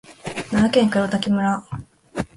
[0.49, 1.63] 奈良県黒滝村